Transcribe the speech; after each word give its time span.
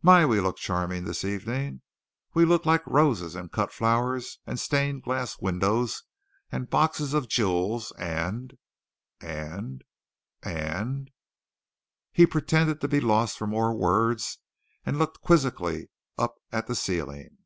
My, 0.00 0.24
we 0.24 0.38
look 0.38 0.58
charming 0.58 1.02
this 1.06 1.24
evening! 1.24 1.82
We 2.34 2.44
look 2.44 2.64
like 2.64 2.86
roses 2.86 3.34
and 3.34 3.50
cut 3.50 3.72
flowers 3.72 4.38
and 4.46 4.60
stained 4.60 5.02
glass 5.02 5.40
windows 5.40 6.04
and 6.52 6.70
boxes 6.70 7.14
of 7.14 7.28
jewels, 7.28 7.90
and, 7.98 8.56
and, 9.20 9.82
and" 10.44 11.10
He 12.12 12.26
pretended 12.26 12.80
to 12.80 12.86
be 12.86 13.00
lost 13.00 13.36
for 13.36 13.48
more 13.48 13.74
words 13.74 14.38
and 14.86 15.00
looked 15.00 15.20
quizzically 15.20 15.88
up 16.16 16.36
at 16.52 16.68
the 16.68 16.76
ceiling. 16.76 17.38